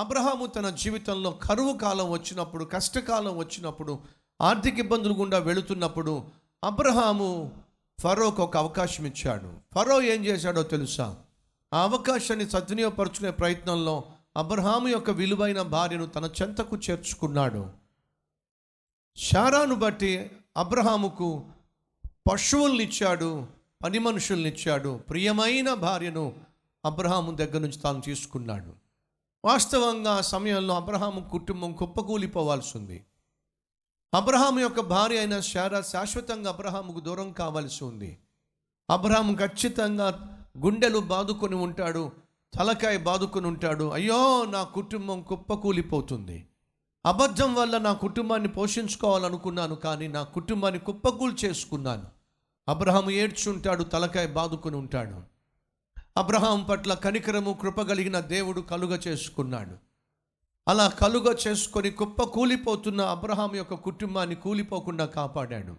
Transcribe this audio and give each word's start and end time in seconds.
అబ్రహాము 0.00 0.46
తన 0.46 0.70
జీవితంలో 0.70 1.30
కరువు 1.30 1.72
కాలం 1.76 2.10
వచ్చినప్పుడు 2.10 2.64
కష్టకాలం 2.64 3.36
వచ్చినప్పుడు 3.36 3.98
ఆర్థిక 4.40 4.78
ఇబ్బందులు 4.78 5.14
గుండా 5.14 5.38
వెళుతున్నప్పుడు 5.38 6.24
అబ్రహాము 6.64 7.50
ఫరోకు 8.00 8.42
ఒక 8.42 8.56
అవకాశం 8.56 9.06
ఇచ్చాడు. 9.06 9.52
ఫరో 9.74 10.02
ఏం 10.02 10.24
చేశాడో 10.24 10.62
తెలుసా? 10.62 11.16
ఆ 11.74 11.82
అవకాశాన్ని 11.82 12.50
సద్వినియోగపరుచుకునే 12.50 13.30
ప్రయత్నంలో 13.30 14.02
అబ్రహాము 14.36 14.88
యొక్క 14.88 15.10
విలువైన 15.10 15.62
భార్యను 15.62 16.06
తన 16.06 16.30
చెంతకు 16.42 16.76
చేర్చుకున్నాడు. 16.76 17.70
శారాను 19.16 19.74
బట్టి 19.74 20.30
అబ్రహాముకు 20.56 21.44
పశువుల్ని 22.32 22.84
ఇచ్చాడు 22.84 23.46
పని 23.84 23.98
మనుషుల్ని 23.98 24.48
ఇచ్చాడు 24.48 25.00
ప్రియమైన 25.08 25.74
భార్యను 25.74 26.32
అబ్రహాము 26.84 27.36
దగ్గర 27.36 27.58
నుంచి 27.58 27.78
తాను 27.78 28.00
తీసుకున్నాడు. 28.00 28.79
వాస్తవంగా 29.44 30.12
ఆ 30.12 30.20
సమయంలో 30.20 30.74
అబ్రహాం 30.74 31.14
కుటుంబం 31.30 31.72
కుప్పకూలిపోవాల్సి 31.72 32.78
ఉంది 32.78 33.06
అబ్రహాం 34.12 34.58
యొక్క 34.58 34.80
భార్య 34.80 35.18
అయిన 35.18 35.40
శారా 35.40 35.80
శాశ్వతంగా 35.80 36.50
అబ్రహాముకు 36.50 37.00
దూరం 37.00 37.32
కావాల్సి 37.32 37.84
ఉంది 37.84 38.18
అబ్రహాం 38.88 39.36
ఖచ్చితంగా 39.36 40.08
గుండెలు 40.58 40.98
బాదుకొని 40.98 41.54
ఉంటాడు 41.54 42.12
తలకాయ 42.56 42.96
బాదుకొని 42.98 43.46
ఉంటాడు. 43.46 43.84
అయ్యో 43.90 44.44
నా 44.44 44.62
కుటుంబం 44.62 45.22
కుప్పకూలిపోతుంది. 45.22 46.46
అబద్ధం 47.04 47.54
వల్ల 47.54 47.78
నా 47.78 47.92
కుటుంబాన్ని 47.92 48.48
పోషించుకోవాలనుకున్నాను 48.48 49.74
కానీ 49.74 50.08
నా 50.08 50.22
కుటుంబాన్ని 50.22 50.78
కుప్పకూలు 50.78 51.36
చేసుకున్నాను 51.44 52.06
అబ్రహాం 52.68 53.10
ఏడ్చుంటాడు 53.10 53.82
తలకాయ 53.82 54.26
బాదుకొని 54.26 54.76
ఉంటాడు. 54.76 55.22
అబ్రహాం 56.16 56.66
పట్ల 56.70 56.94
కనికరము 56.94 57.58
కృప 57.62 57.80
కలిగిన 57.80 58.20
దేవుడు 58.20 58.60
కలుగ 58.60 58.98
చేసుకున్నాడు. 59.08 59.76
అలా 60.68 60.88
కలుగ 60.88 61.34
చేసుకొని 61.48 61.90
కుప్ప 61.90 62.22
కూలిపోతున్న 62.22 63.00
అబ్రహాం 63.00 63.56
యొక్క 63.56 63.74
కుటుంబాన్ని 63.74 64.34
కూలిపోకుండా 64.34 65.06
కాపాడాడు. 65.06 65.76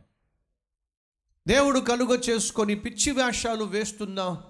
దేవుడు 1.48 1.80
కలుగ 1.80 2.20
చేసుకొని 2.30 2.76
పిచ్చి 2.76 3.12
వేషాలు 3.12 3.64
వేస్తున్న 3.64 4.42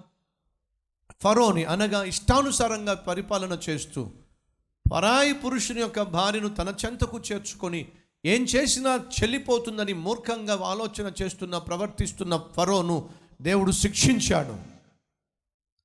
ఫరోని 1.22 1.64
అనగా 1.64 2.04
ఇష్టానుసారంగా 2.04 2.94
పరిపాలన 2.94 3.58
చేస్తూ 3.68 4.10
పరాయి 4.92 5.32
పురుషుని 5.32 5.80
యొక్క 5.80 6.02
భార్యను 6.02 6.48
తన 6.48 6.74
చెంతకు 6.84 7.18
చేర్చుకొని 7.18 7.88
ఏం 8.24 8.42
చేసినా 8.42 8.96
చెల్లిపోతుందని 8.96 9.92
మూర్ఖంగా 9.92 10.54
ఆలోచన 10.54 11.12
చేస్తున్న 11.22 11.58
ప్రవర్తిస్తున్న 11.58 12.40
ఫరోను 12.56 13.08
దేవుడు 13.42 13.70
శిక్షించాడు. 13.70 14.71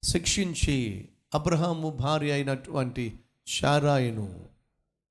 శిక్షించి 0.07 1.07
అబ్రహాము 1.33 1.89
భార్య 1.89 2.31
అయినటువంటి 2.31 3.19
షారాయిను 3.47 4.45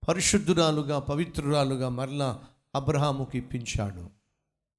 పరిశుద్ధురాలుగా 0.09 0.99
పవిత్రురాలుగా 0.99 1.89
మరలా 1.89 2.45
అబ్రహాముకి 2.75 3.39
ఇప్పించాడు. 3.39 4.11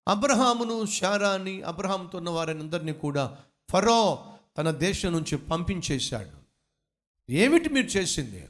అబ్రహామును 0.08 0.86
షారాని 0.86 1.62
అబ్రహాంతో 1.62 2.18
ఉన్న 2.18 2.30
వారిని 2.30 2.60
అందరినీ 2.60 2.94
కూడా 2.94 3.38
ఫరో 3.70 4.26
తన 4.58 4.72
దేశం 4.72 5.12
నుంచి 5.12 5.38
పంపించేశాడు. 5.38 6.38
ఏమిటి 7.32 7.70
మీరు 7.70 7.86
చేసింది? 7.86 8.46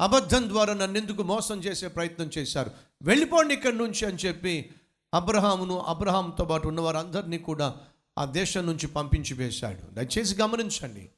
అబద్ధం 0.00 0.48
ద్వారా 0.48 0.74
నన్ను 0.74 0.98
ఎందుకు 0.98 1.22
మోసం 1.22 1.60
చేసే 1.60 1.88
ప్రయత్నం 1.88 2.30
చేశారు? 2.38 2.70
వెళ్ళిపోండి 3.02 3.54
ఇక్కడి 3.54 3.76
నుంచి 3.76 4.06
అని 4.06 4.16
చెప్పి 4.16 4.70
అబ్రహామును 5.14 5.78
అబ్రహాంతో 5.78 6.44
పాటు 6.44 6.68
ఉన్న 6.68 6.80
వారందరినీ 6.80 7.38
కూడా 7.38 7.74
ఆ 8.20 8.24
దేశం 8.24 8.66
నుంచి 8.66 8.86
పంపించి 8.86 9.34
వేశాడు. 9.34 9.94
దయచేసి 9.94 10.42
గమనించండి. 10.42 11.10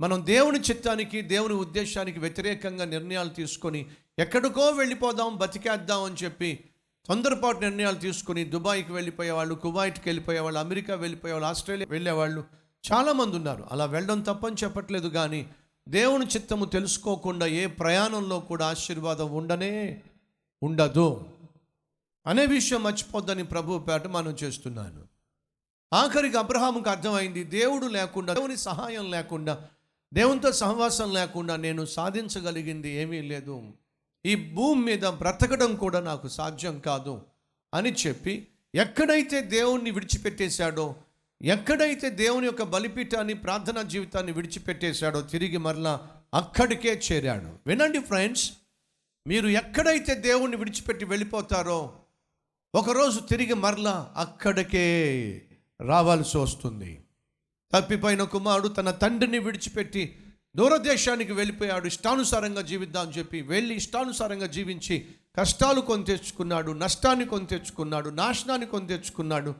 మనం 0.00 0.26
దేవుని 0.26 0.60
చిత్తానికి 0.60 1.22
దేవుని 1.22 1.54
ఉద్దేశానికి 1.54 2.18
వ్యతిరేకంగా 2.18 2.84
నిర్ణయాలు 2.84 3.28
తీసుకొని 3.28 3.86
ఎక్కడికో 4.18 4.70
వెళ్ళిపోదాం 4.70 5.36
బతికేద్దాం 5.36 6.02
అని 6.02 6.14
చెప్పి 6.24 6.64
తొందరపాటు 7.06 7.58
నిర్ణయాలు 7.58 7.96
తీసుకుని 7.96 8.44
దుబాయ్కి 8.44 8.92
వెళ్ళిపోయేవాళ్ళు 8.92 9.54
కువైట్కి 9.54 10.02
వెళ్ళిపోయేవాళ్ళు 10.06 10.60
అమెరికా 10.60 10.94
వెళ్ళిపోయేవాళ్ళు 10.94 11.48
ఆస్ట్రేలియా 11.48 11.86
వెళ్ళేవాళ్ళు 11.90 12.44
చాలామంది 12.92 13.36
ఉన్నారు. 13.36 13.64
అలా 13.72 13.84
వెళ్ళడం 13.84 14.20
తప్పని 14.20 14.56
చెప్పట్లేదు 14.64 15.08
కానీ 15.08 15.46
దేవుని 15.88 16.26
చిత్తము 16.26 16.64
తెలుసుకోకుండా 16.64 17.46
ఏ 17.46 17.66
ప్రయాణంలో 17.66 18.40
కూడా 18.40 18.66
ఆశీర్వాదం 18.66 19.32
ఉండనే 19.32 20.02
ఉండదు. 20.62 21.26
అనే 22.26 22.46
విషయం 22.46 22.82
మర్చిపోద్దని 22.82 23.44
ప్రభు 23.44 23.78
పేట 23.78 24.06
మనం 24.06 24.36
చేస్తున్నాను. 24.44 25.03
ఆఖరికి 25.94 26.36
అబ్రహాముకు 26.36 26.90
అర్థమైంది 26.90 27.44
దేవుడు 27.44 27.86
లేకుండా 27.86 28.34
దేవుని 28.34 28.56
సహాయం 28.56 29.10
లేకుండా 29.10 29.68
దేవునితో 30.14 30.52
సహవాసం 30.52 31.14
లేకుండా 31.14 31.56
నేను 31.56 31.84
సాధించగలిగింది 31.84 32.88
ఏమీ 32.88 33.22
లేదు. 33.22 33.72
ఈ 34.26 34.34
భూమి 34.34 34.84
మీద 34.84 35.04
బ్రతకడం 35.06 35.76
కూడా 35.76 36.00
నాకు 36.00 36.28
సాధ్యం 36.28 36.78
కాదు 36.78 37.22
అని 37.74 37.92
చెప్పి 37.92 38.48
ఎక్కడైతే 38.74 39.40
దేవుణ్ణి 39.40 39.90
విడిచిపెట్టేశాడో 39.90 40.96
ఎక్కడైతే 41.42 42.10
దేవుని 42.10 42.46
యొక్క 42.46 42.62
బలిపీఠాన్ని 42.62 43.34
ప్రార్థనా 43.34 43.82
జీవితాన్ని 43.82 44.32
విడిచిపెట్టేశాడో 44.32 45.20
తిరిగి 45.20 45.56
మరలా 45.56 46.10
అక్కడికే 46.34 47.02
చేరాడు. 47.12 47.48
వినండి 47.66 47.98
ఫ్రెండ్స్ 47.98 48.52
మీరు 49.26 49.48
ఎక్కడైతే 49.48 50.14
దేవుణ్ణి 50.14 50.56
విడిచిపెట్టి 50.56 51.04
వెళ్ళిపోతారో 51.04 51.98
ఒకరోజు 52.74 53.20
తిరిగి 53.20 53.54
మరలా 53.54 54.14
అక్కడికే 54.16 55.42
రావాల్సి 55.80 56.38
వస్తుంది. 56.38 57.04
తప్పిపోయిన 57.72 58.22
కుమారుడు 58.22 58.68
తన 58.68 58.90
తండ్రిని 58.90 59.38
విడిచిపెట్టి 59.38 60.16
దూరదేశానికి 60.56 61.32
వెళ్ళిపోయాడు. 61.32 61.86
ఇష్టానుసారంగా 61.86 62.62
జీవిద్దాం 62.62 63.10
చెప్పి 63.10 63.40
వెళ్ళి 63.40 63.74
ఇష్టానుసారంగా 63.74 64.46
జీవించి 64.46 65.04
కష్టాలు 65.38 65.80
కొని 65.80 66.04
తెచ్చుకున్నాడు 66.04 66.72
నష్టాన్ని 66.72 67.24
కొని 67.26 67.46
తెచ్చుకున్నాడు 67.46 68.08
నాశనాన్ని 68.08 68.66
కొని 68.66 68.86
తెచ్చుకున్నాడు 68.86 69.54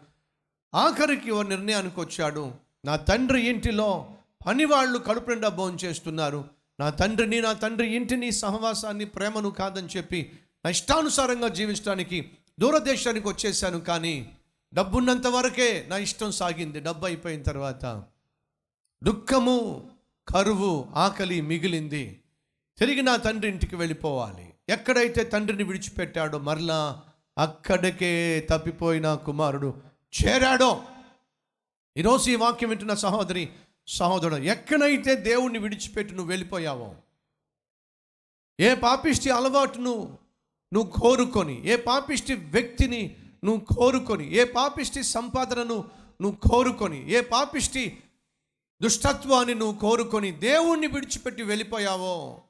ఆఖరికి 0.75 1.30
ఓ 1.30 1.42
నిర్ణయానికి 1.42 2.00
వచ్చాడు. 2.00 2.52
నా 2.84 2.96
తండ్రి 2.96 3.48
ఇంటిలో 3.48 4.16
పనివాళ్ళు 4.46 4.98
కడుపు 4.98 5.31
నిండా 5.31 5.48
భోజనం 5.48 5.78
చేస్తున్నారు. 5.84 6.44
నా 6.81 6.91
తండ్రిని 6.91 7.41
నా 7.41 7.52
తండ్రి 7.52 7.96
ఇంటిని 7.96 8.32
సహవాసాన్ని 8.32 9.04
ప్రేమను 9.04 9.50
కాదని 9.50 9.88
చెప్పి 9.96 10.32
నా 10.64 10.70
ఇష్టానుసారంగా 10.70 11.48
జీవించడానికి 11.48 12.31
దూరదేశానికి 12.60 13.28
వచ్చేసాను. 13.28 13.81
కానీ 13.81 14.32
డబ్బున్నంత 14.75 15.27
వరకే 15.27 15.87
నా 15.89 15.97
ఇష్టం 15.97 16.33
సాగింది. 16.33 16.81
డబ్బు 16.81 17.07
అయిపోయిన 17.07 17.43
తర్వాత 17.43 18.05
దుఃఖము 19.03 19.91
కరువు 20.29 20.87
ఆకలి 20.95 21.41
మిగిలింది. 21.41 22.21
తిరిగి 22.79 23.03
నా 23.03 23.17
తండ్రి 23.17 23.51
ఇంటికి 23.51 23.77
వెళ్ళిపోవాలి. 23.77 24.53
ఎక్కడైతే 24.69 25.25
తండ్రిని 25.25 25.65
విడిచిపెట్టాడో 25.65 26.39
మరలా 26.39 27.03
అక్కడికే 27.39 28.41
తప్పిపోయిన 28.51 29.15
కుమారుడు 29.15 29.75
చేరాడో. 30.15 30.85
ఈరోజు 31.97 32.31
ఈ 32.31 32.35
వాక్యం 32.35 32.69
వింటున్న 32.69 32.95
సహోదరి 32.95 33.49
సహోదరుడు 33.89 34.37
ఎక్కడైతే 34.37 35.15
దేవుణ్ణి 35.15 35.59
విడిచిపెట్టి 35.59 36.15
నువ్వు 36.15 36.31
వెళ్ళిపోయావో 36.31 36.95
ఏ 38.61 38.75
పాపిష్టి 38.75 39.31
అలవాటును 39.31 40.19
నువ్వు 40.73 40.91
కోరుకొని 40.91 41.67
ఏ 41.67 41.77
పాపిష్టి 41.77 42.35
వ్యక్తిని 42.35 43.17
నువ్వు 43.44 43.75
కోరుకొని 43.75 44.34
ఏ 44.34 44.44
పాపిష్టి 44.44 45.03
సంపాదనను 45.03 45.84
నువ్వు 46.21 46.49
కోరుకొని 46.49 47.10
ఏ 47.10 47.21
పాపిష్టి 47.21 48.03
దుష్టత్వాన్ని 48.82 49.55
నువ్వు 49.55 49.78
కోరుకొని 49.78 50.31
దేవుణ్ణి 50.31 50.87
విడిచిపెట్టి 50.87 51.43
వెళ్ళిపోయావో 51.43 52.41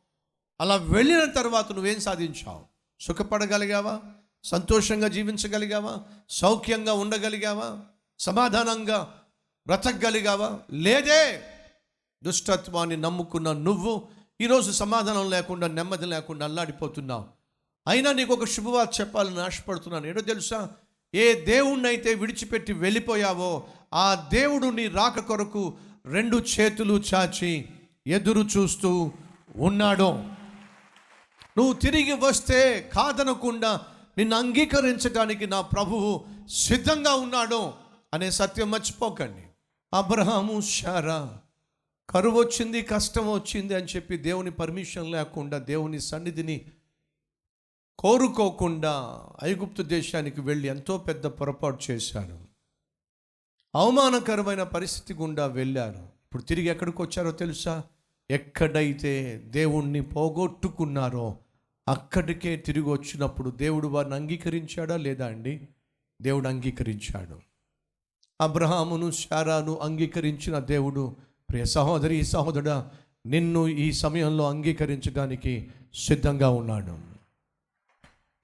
అలా 0.60 0.76
వెళ్ళిన 0.76 1.24
తర్వాత 1.24 1.72
నువ్వేం 1.72 2.00
సాధించావు? 2.00 2.64
సుఖపడగలిగావా? 3.00 4.00
సంతోషంగా 4.44 5.08
జీవించగలిగావా? 5.08 5.98
సౌఖ్యంగా 6.30 6.92
ఉండగలిగావా? 6.92 7.80
సమాధానంగా 8.18 9.22
బ్రతకగలిగావా? 9.66 10.58
లేదే! 10.72 11.42
దుష్టత్వాన్ని 12.22 12.96
నమ్ముకున్న 12.96 13.52
నువ్వు 13.52 14.08
ఈరోజు 14.40 14.70
సమాధానం 14.70 15.30
లేకుండా 15.30 15.66
నెమ్మది 15.66 16.06
లేకుండా 16.06 16.44
అల్లాడిపోతున్నావు. 16.44 17.24
అయినా 17.88 18.12
నీకు 18.12 18.32
ఒక 18.32 18.44
శుభవార్త 18.44 19.00
చెప్పాలని 19.00 19.40
ఆశపడుతున్నాను. 19.40 20.06
ఏడో 20.06 20.20
తెలుసా? 20.20 20.70
ఏ 21.14 21.44
దేవుణ్ణైతే 21.44 22.14
విడిచిపెట్టి 22.14 22.72
వెళ్ళిపోయావో 22.72 23.66
ఆ 23.94 24.28
దేవుడు 24.32 24.66
నీ 24.66 24.86
రాక 24.86 25.20
కొరకు 25.20 25.74
రెండు 26.06 26.36
చేతులు 26.36 27.02
చాచి 27.14 27.68
ఎదురు 28.06 28.40
చూస్తూ 28.40 29.12
ఉన్నాడు. 29.56 30.24
నువ్వు 31.58 31.72
తిరిగి 31.72 32.12
వస్తే 32.12 32.90
కాదనకుండా 32.94 33.80
నిన్ను 34.18 34.36
అంగీకరించడానికి 34.36 35.46
నా 35.46 35.60
ప్రభువు 35.60 36.24
సిద్ధంగా 36.48 37.14
ఉన్నాడు 37.14 37.72
అనే 38.14 38.30
సత్యం 38.30 38.70
మర్చిపోకండి. 38.70 39.42
అబ్రహాము 39.94 40.60
శారా 40.60 41.38
కరువు 42.10 42.40
వచ్చింది 42.40 42.82
కష్టం 42.82 43.32
వచ్చింది 43.32 43.74
అని 43.74 43.84
చెప్పి 43.84 44.16
దేవుని 44.16 44.50
పర్మిషన్ 44.50 45.10
లేకుండా 45.10 45.58
దేవుని 45.58 46.00
సన్నిధిని 46.00 46.60
కోరుకోకుండా 47.98 49.22
ఐగుప్తు 49.44 49.82
దేశానికి 49.82 50.40
వెళ్ళి 50.40 50.68
ఎంతో 50.68 50.98
పెద్ద 50.98 51.26
పొరపాటు 51.26 51.78
చేశారు 51.90 52.38
అవమానకరమైన 53.74 54.62
పరిస్థితి 54.62 55.20
గుండా 55.20 55.46
వెళ్ళారు 55.46 55.98
ఇప్పుడు 55.98 56.42
తిరిగి 56.42 56.66
ఎక్కడికి 56.66 57.02
వచ్చారో 57.02 57.30
తెలుసా? 57.30 57.82
ఎక్కడైతే 58.30 59.42
దేవుణ్ణి 59.46 60.00
పోగొట్టుకున్నారో 60.00 61.38
అక్కడికే 61.88 62.56
తిరిగి 62.56 62.84
వచ్చినప్పుడు 62.84 63.50
దేవుడు 63.50 63.88
వారిని 63.88 64.14
అంగీకరించాడా 64.14 64.96
లేదా 64.96 65.26
అండి? 65.26 65.68
దేవుడు 66.22 66.48
అంగీకరించాడు. 66.48 67.40
అబ్రహామును 68.40 69.10
శారాను 69.10 69.78
అంగీకరించిన 69.78 70.58
దేవుడు 70.58 71.16
ప్రియ 71.50 71.64
సహోదరి 71.64 72.22
సహోదరుడా 72.22 72.90
నిన్ను 73.26 73.68
ఈ 73.68 73.92
సమయంలో 73.92 74.48
అంగీకరించడానికి 74.48 75.70
సిద్ధంగా 75.94 76.48
ఉన్నాడు 76.48 77.13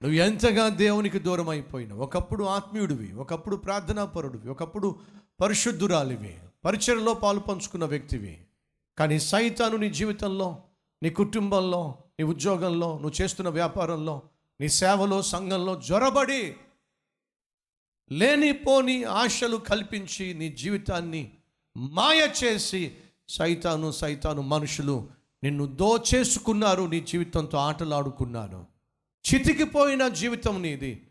నువ్వు 0.03 0.17
ఎంతగా 0.17 0.69
దేవునికి 0.69 1.19
దూరం 1.19 1.49
అయిపోయినావు? 1.49 2.01
ఒకప్పుడు 2.01 2.43
ఆత్మీయుడివి 2.43 3.13
ఒకప్పుడు 3.13 3.55
ప్రార్థనాపరుడివి 3.55 4.49
ఒకప్పుడు 4.49 4.95
పరిశుద్ధురాలివి 5.41 6.39
పరిచయలో 6.65 7.13
పాలు 7.13 7.39
పంచుకున్న 7.39 7.85
వ్యక్తివి. 7.85 8.45
కానీ 8.97 9.19
సైతాను 9.19 9.77
నీ 9.77 9.89
జీవితంలో 9.89 10.63
నీ 11.03 11.09
కుటుంబంలో 11.09 11.95
నీ 12.19 12.25
ఉద్యోగంలో 12.25 12.93
నువ్వు 12.93 13.21
చేస్తున్న 13.21 13.49
వ్యాపారంలో 13.49 14.21
నీ 14.61 14.67
సేవలో 14.67 15.21
సంఘంలో 15.21 15.81
జ్వరబడి 15.87 16.55
లేనిపోని 18.11 19.03
ఆశలు 19.03 19.57
కల్పించి 19.57 20.33
నీ 20.33 20.49
జీవితాన్ని 20.49 21.31
మాయ 21.77 22.29
చేసి 22.43 22.95
సైతాను 23.29 23.91
సైతాను 23.91 24.41
మనుషులు 24.41 25.09
నిన్ను 25.43 25.65
దోచేసుకున్నారు 25.65 26.83
నీ 26.83 26.99
జీవితంతో 26.99 27.57
ఆటలాడుకున్నారు. 27.57 28.70
చితికిపోయిన 29.33 30.07
జీవితం 30.07 30.61
నీది. 30.61 31.01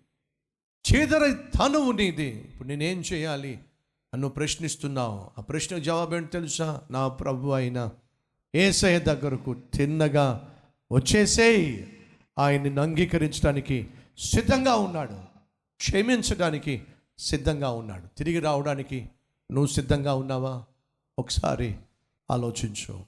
చీదర 0.92 1.32
తనువు 1.32 1.92
నీది. 1.92 2.26
ఇప్పుడు 2.26 2.68
నేనేం 2.68 3.02
చేయాలి? 3.12 3.58
అన్ను 4.14 4.28
ప్రశ్నిస్తున్నావు. 4.28 5.30
ఆ 5.38 5.42
ప్రశ్నకు 5.42 5.80
జవాబు 5.80 6.16
ఏంటి 6.16 6.30
తెలుసా? 6.30 6.80
నా 6.90 7.08
ప్రభు 7.08 7.48
అయిన 7.48 7.90
ఏసయ 8.54 8.98
దగ్గరకు 8.98 9.56
తిన్నగా 9.74 10.54
వచ్చేసేయ్. 10.92 11.86
ఆయన్ని 12.38 12.80
అంగీకరించడానికి 12.80 13.88
సిద్ధంగా 14.18 14.74
ఉన్నాడు. 14.74 15.14
క్షమించడానికి 15.76 16.82
సిద్ధంగా 17.18 17.70
ఉన్నాడు. 17.70 18.18
తిరిగి 18.18 18.38
రావడానికి 18.38 19.08
నువ్వు 19.52 19.66
సిద్ధంగా 19.66 20.14
ఉన్నావా? 20.14 20.64
ఒకసారి 21.18 21.76
ఆలోచించు. 22.30 23.04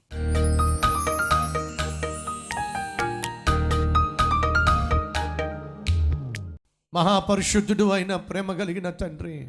మహాపరిశుద్ధుడు 6.93 7.89
అయిన 7.89 8.15
ప్రేమ 8.15 8.53
కలిగిన 8.53 8.89
తండ్రి. 8.89 9.47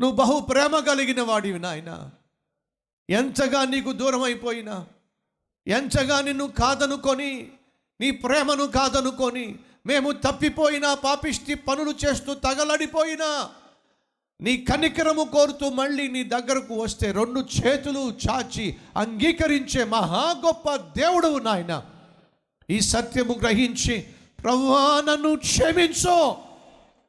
నువ్వు 0.00 0.16
బహు 0.16 0.40
ప్రేమ 0.40 0.78
కలిగిన 0.78 1.22
వాడివి 1.22 1.58
నాయన. 1.58 2.10
ఎంతగా 3.10 3.64
నీకు 3.64 3.92
దూరం 3.92 4.22
అయిపోయినా 4.22 4.86
ఎంతగా 5.66 6.20
నిన్ను 6.20 6.46
కాదనుకొని 6.46 7.50
నీ 8.00 8.10
ప్రేమను 8.10 8.66
కాదనుకొని 8.66 9.58
మేము 9.86 10.12
తప్పిపోయినా 10.12 10.94
పాపిష్టి 10.94 11.54
పనులు 11.54 11.94
చేస్తూ 12.04 12.34
తగలడిపోయినా 12.34 13.50
నీ 14.40 14.56
కనికరము 14.56 15.24
కోరుతూ 15.24 15.70
మళ్ళీ 15.70 16.08
నీ 16.08 16.24
దగ్గరకు 16.24 16.74
వస్తే 16.74 17.12
రెండు 17.12 17.40
చేతులు 17.40 18.14
చాచి 18.28 18.76
అంగీకరించే 18.96 19.84
మహా 19.84 20.42
గొప్ప 20.46 20.76
దేవుడవు 20.76 21.38
నాయన. 21.38 21.86
ఈ 22.70 22.80
సత్యము 22.80 23.34
గ్రహించి 23.34 24.06
ప్రభువా 24.42 25.12
నన్ను 25.12 25.36
క్షమించు. 25.36 26.34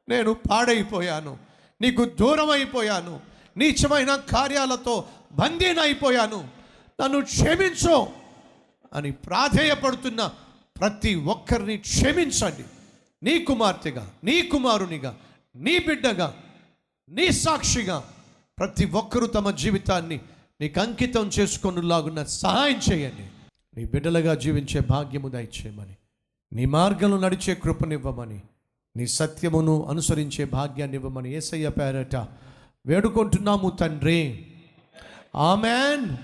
నేను 0.10 0.34
పాడైపోయాను. 0.34 1.38
నీకు 1.82 2.06
దూరం 2.06 2.50
అయిపోయాను 2.50 3.22
నీచమైన 3.58 4.16
కార్యాలతో 4.16 5.08
బందీనైపోయాను 5.32 6.50
నన్ను 7.02 7.22
క్షమించు 7.22 8.08
అని 8.94 9.12
ప్రాధేయపడుతున్న 9.12 10.32
ప్రతి 10.80 11.16
ఒక్కరిని 11.16 11.78
క్షమించండి. 11.78 12.64
నీ 13.24 13.40
కుమార్తెగా 13.40 14.12
నీ 14.24 14.42
కుమారునిగా 14.42 15.18
నీ 15.56 15.78
బిడ్డగా 15.78 16.38
నీ 17.10 17.32
సాక్షిగా 17.32 18.04
ప్రతి 18.60 18.86
ఒక్కరూ 18.86 19.28
తమ 19.28 19.52
జీవితాన్ని 19.52 20.20
నీకు 20.62 20.82
అంకితం 20.82 21.28
చేసుకొనులాగున్న 21.28 22.24
సహాయం 22.24 22.82
చేయండి. 22.92 23.30
నీ 23.78 23.86
బిడ్డలుగా 23.86 24.36
జీవించే 24.36 24.80
భాగ్యము 24.80 25.30
దయచేయమని. 25.30 25.98
నీ 26.54 26.66
మార్గంలో 26.66 27.18
నడిచే 27.18 27.56
కృపనివ్వమని 27.56 28.42
నీ 28.98 29.08
సత్యమును 29.08 29.88
అనుసరించే 29.90 30.46
భాగ్యాన్ని 30.46 30.98
ఇవ్వమని 30.98 31.34
ఏసయ్య 31.34 31.70
పేరట 31.70 32.16
వేడుకుంటున్నాము 32.86 33.70
తండ్రి. 33.70 34.46
ఆమెన్. 35.36 36.18